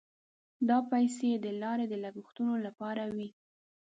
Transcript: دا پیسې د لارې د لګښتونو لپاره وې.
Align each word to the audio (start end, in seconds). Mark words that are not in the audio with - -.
دا 0.69 0.77
پیسې 0.91 1.29
د 1.35 1.45
لارې 1.61 1.85
د 1.89 1.93
لګښتونو 2.03 2.55
لپاره 2.65 3.03
وې. 3.15 3.29